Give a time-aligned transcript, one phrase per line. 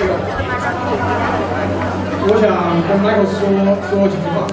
[0.00, 0.14] 那个，
[2.30, 2.46] 我想
[2.86, 3.42] 跟 Michael 说
[3.90, 4.46] 说几句话。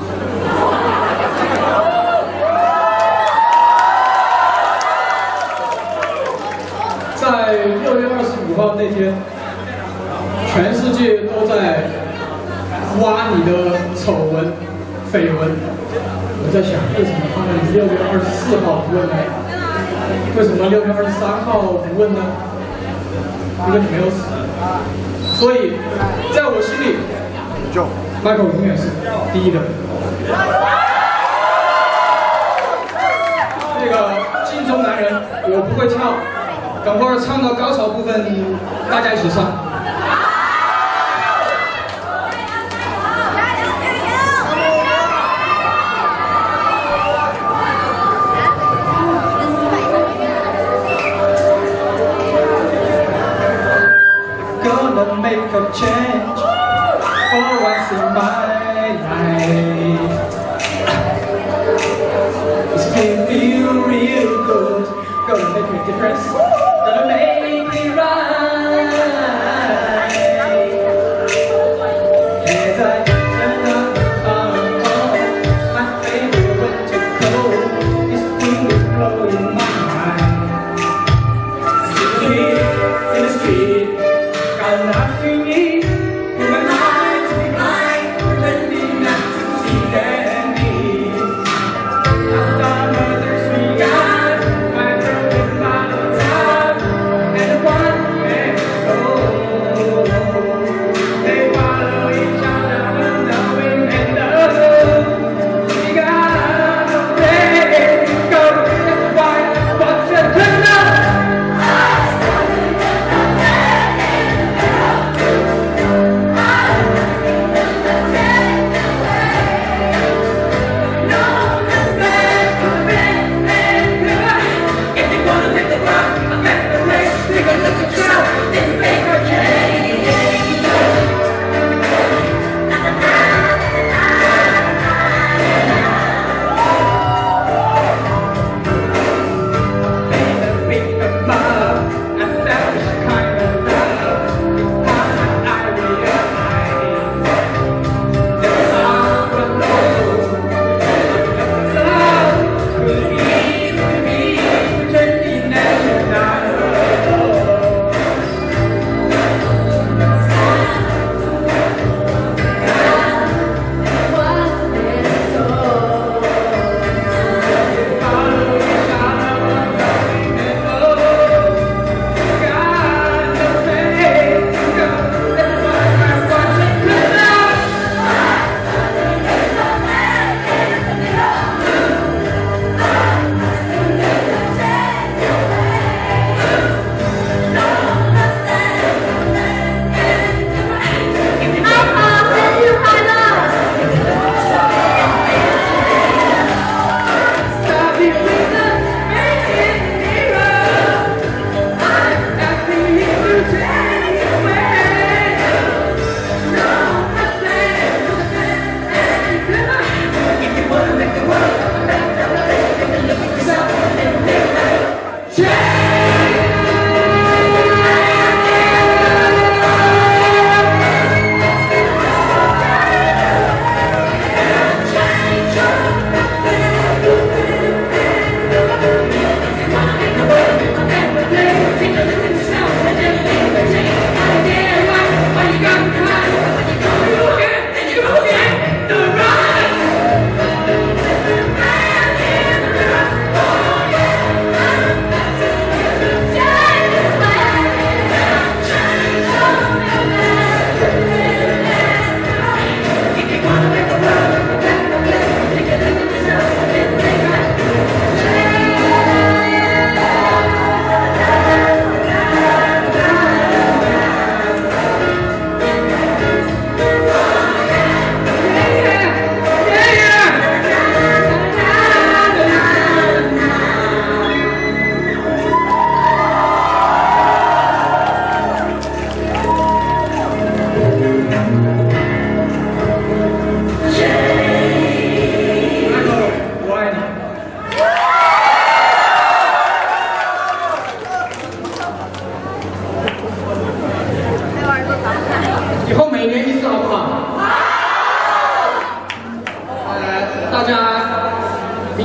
[7.22, 7.26] 在
[7.84, 9.14] 六月二十五号那天，
[10.48, 11.54] 全世界都在
[13.02, 14.52] 挖你的丑闻、
[15.14, 15.54] 绯闻。
[16.42, 19.14] 我在想，为什么他们六月二十四号不问呢？
[20.36, 22.20] 为什么六月二十三号不问呢？
[23.68, 24.26] 因为你没有死。
[25.36, 25.74] 所以，
[26.34, 26.96] 在我心里
[28.24, 28.84] ，Michael 永远是
[29.34, 29.60] 第一的。
[33.78, 33.94] 那个
[34.46, 36.16] 镜中男人，我不会跳。
[36.86, 38.26] 等会儿唱到高潮部分，
[38.90, 39.65] 大家一起唱。
[65.86, 66.65] Difference.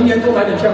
[0.01, 0.71] 明年多买点票。